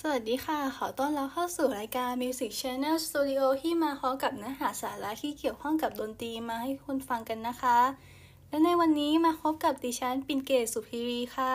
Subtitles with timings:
[0.00, 7.78] สวัสดีค่ะ ขอต้อนรับเข้าสู่รายการ Music Channel Studio ที่มาพร้อมกับเนื้อหาสาระที่เกี่ยวข้องกับดนตรีมาให้คุณฟังกันนะคะ
[8.48, 11.54] และในวันนี้มาพบกับดิฉันปินเกตสุพีรีค่ะ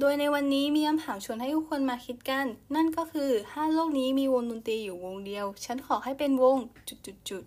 [0.00, 6.56] โดยในวันนี้มีคำถามชวนให้ทุกคนมาคิดกัน นั่นก็คือถ้าโลกนี้มีวงดนตรีอยู่วงเดียว ฉันขอให้เป็นวง
[6.88, 7.44] จุด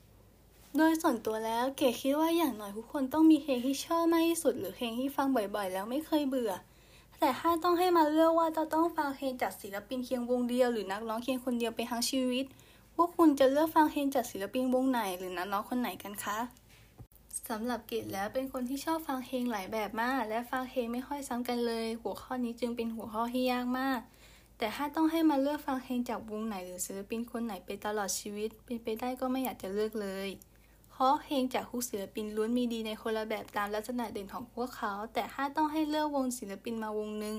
[0.00, 6.54] ๆโดยส่วนตัวแล้วเกดคิดว่าอย่างน้อยทุกคนต้องมีเพลงที่ชอบมากที่สุด หรือเพลงที่ฟังบ่อยๆ แล้วไม่เคยเบื่อ
[7.18, 12.44] แต่ถ้าต้องให้มาเลือกว่าจะต้องฟังเพลงจากศิลปินเพียงวงเดียวหรือนักร้องเพียงคนเดียวไปทั้งชีวิต
[12.94, 16.38] พวกคุณจะเลือกฟังเพลงจากศิลปินวงไหนหรือนักร้องคนไหนกันคะ
[17.48, 24.00] สำหรับเกดแล้วเป็นคนที่ชอบฟังเพลงหลายแบบมาก และฟังเพลงไม่ค่อยซ้ำกันเลย หัวข้อนี้จึงเป็นหัวข้อที่ยากมาก
[24.58, 30.28] แต่ถ้าต้องให้มาเลือกฟังเพลงจากวงไหนหรือศิลปินคนไหนไปตลอดชีวิต เป็นไปได้ก็ไม่อยากจะเลือกเลย
[30.98, 37.36] เพราะเพลงจากผู้ศิลปินล้วนมีดีในคนละแบบตามลักษณะเด่นของพวกเขา แต่ถ้าต้องให้เลือกวงศิลปินมาวงหนึ่ง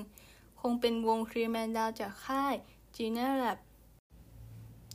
[0.60, 2.54] คงเป็นวงครีแมนดาวจากค่าย
[2.96, 3.58] g e n e r a p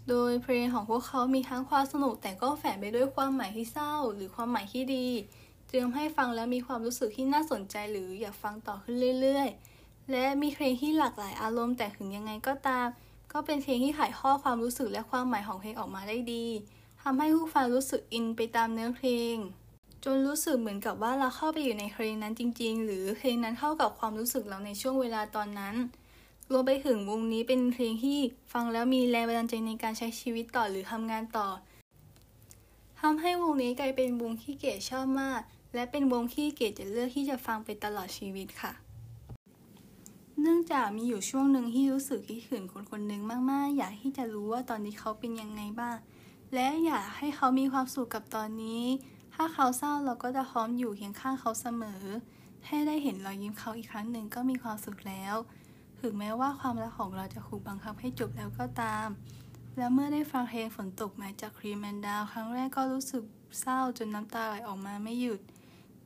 [0.09, 5.07] โดยเพลงของพวกเขามีทั้งความสนุกแต่ก็แฝงไปด้วยความหมายที่เศร้า หรือความหมายที่ดี
[5.71, 12.87] จึงให้ฟังแล้วมีความรู้สึกที่น่าสนใจหรืออยากฟังต่อขึ้นเรื่อยๆ และมีเพลงที่หลากหลายอารมณ์แต่ถึงยังไงก็ตาม
[13.31, 16.45] ก็เป็นเพลงที่ถ่ายทอดความรู้สึกและความหมายของเพลงออกมาได้ดี
[17.05, 19.35] ทำให้ผู้ฟังรู้สึกอินไปตามเนื้อเพลง
[20.03, 25.75] จนรู้สึกเหมือนกับว่าเราเข้าไปอยู่ในเพลงนั้นจริง ๆ หรือเพลงนั้นเข้ากับความรู้สึกเราในช่วงเวลาตอนนั้น
[26.51, 28.19] รวมไปถึงวงนี้เป็นเพลงที่
[28.53, 31.47] ฟังแล้วมีแรงบันดาลใจในการใช้ชีวิตต่อหรือทำงานต่อ
[33.01, 35.41] ทำให้วงนี้กลายเป็นวงที่เก๋ชอบมาก
[35.75, 38.73] และเป็นวงที่เก๋จะเลือกที่จะฟังไปตลอดชีวิตค่ะ
[40.41, 45.97] เนื่องจากมีอยู่ช่วงหนึ่งที่รู้สึกคิดถึงคนคนหนึ่งมากๆ อยากที่จะรู้ว่าตอนนี้เขาเป็นยังไงบ้าง
[46.53, 48.83] และอยากให้เขามีความสุขกับตอนนี้
[49.33, 52.03] ถ้าเขาเศร้าเราก็จะพร้อมอยู่เคียงข้างเขาเสมอ
[52.67, 55.35] ให้ได้เห็นรอยยิ้มเขาอีกครั้งหนึ่งก็มีความสุขแล้ว
[55.99, 59.07] ถึงแม้ว่าความรักของเราจะถูกบังคับให้จบแล้วก็ตาม
[59.77, 63.23] และเมื่อได้ฟังเพลงฝนตกมาจากครีมแมนดาวครั้งแรกก็รู้สึก
[63.61, 65.39] เศร้าจนน้ำตาไหลออกมาไม่หยุด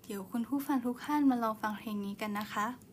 [0.04, 2.87] เดี๋ยวคุณผู้ฟังทุกท่านมาลองฟังเพลงนี้กันนะคะ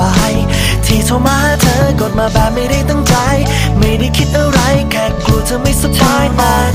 [0.00, 0.32] บาย
[0.86, 3.14] ที่โทรมาหาเธอกดมาแบบไม่ได้ตั้งใจ
[3.78, 6.72] ไม่ได้คิดอะไร แค่กลัวเธอไม่สบายมัน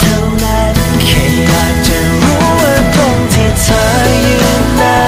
[0.00, 0.74] เท่านั้น
[1.06, 3.82] แค่อยากจะรู้ว่าตรงที่เธอ
[4.24, 5.02] ยืนนั้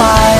[0.00, 0.39] พ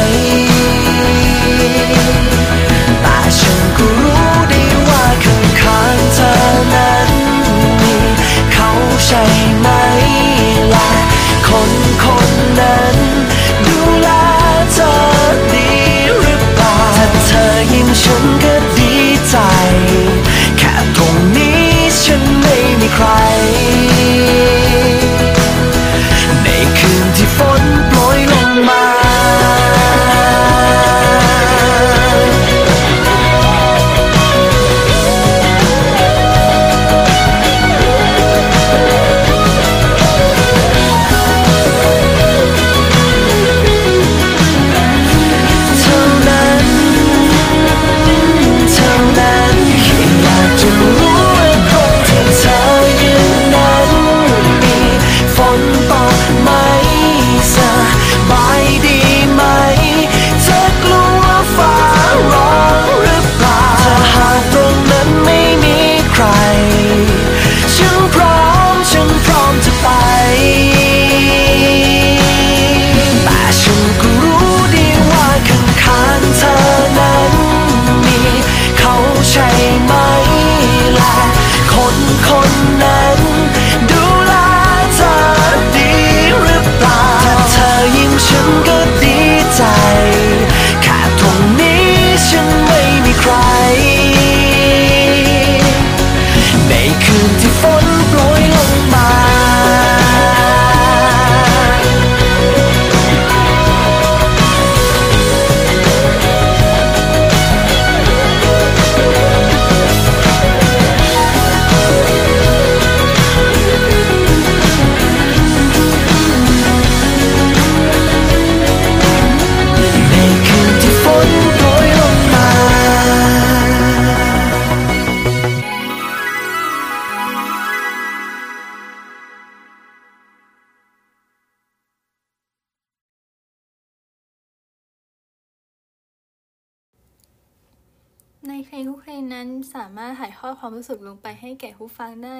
[138.50, 142.36] ในเพลงทุกเพลงนั้นสามารถถ่ายทอดความรู้สึกลงไปให้แก่ผู้ฟังได้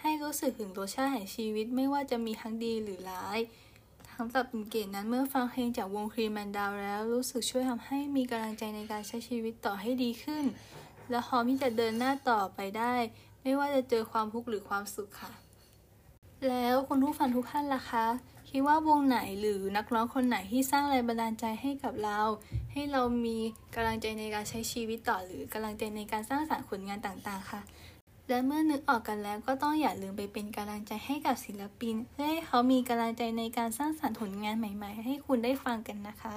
[0.00, 3.38] ให้รู้สึกถึงรสชาติแห่งชีวิตไม่ว่าจะมีทั้งดีหรือร้าย
[4.10, 10.44] ทั้งตับปินเกตนั้นเมื่อฟังเพลงจากวงครีแมนดาวแล้วรู้สึกช่วยทำให้มีกำลังใจในการใช้ชีวิตต่อให้ดีขึ้น
[11.10, 12.94] และพร้อมที่จะเดินหน้าต่อไปได้
[13.42, 15.49] ไม่ว่าจะเจอความทุกข์หรือความสุขค่ะ
[16.48, 18.06] แล้วคุณผู้ฟังทุกท่านล่ะคะ
[18.48, 22.20] คิดว่าวงไหนหรือนักร้องคนไหนที่สร้างแรงบันดาลใจให้กับเรา
[22.72, 23.38] ให้เรามี
[23.74, 27.60] กำลังใจในการใช้ชีวิตต่อ หรือกำลังใจในการสร้างสรรค์ผลงานต่างๆ ค่ะ
[28.28, 36.36] และเมื่อนึกออกกันแล้วก็ต้องอย่าลืมไปเป็นกำลังใจให้กับศิลปิน เพื่อให้เขามีกำลังใจในการสร้างสรรค์ผลงานใหม่ ๆ ให้คุณได้ฟังกันนะคะ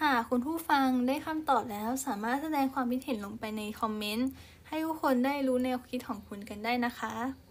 [0.00, 4.28] หากคุณผู้ฟังได้คำตอบแล้วสามารถแสดงความคิดเห็นลงไปในคอมเมนต์
[4.68, 7.43] ให้ทุกคนได้รู้แนวคิดของคุณกันได้นะคะ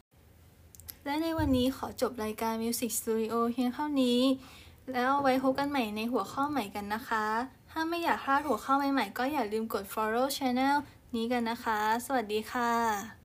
[1.05, 4.19] และในวันนี้ขอจบรายการ Music Studio เพียงเท่านี้
[4.91, 7.25] แล้วไว้พบกันใหม่ในหัวข้อใหม่กันนะคะ
[7.71, 10.75] ถ้าไม่อยากพลาดหัวข้อใหม่ๆ ก็อย่าลืมกด follow channel
[11.15, 13.13] นี้กันนะคะ สวัสดีค่ะ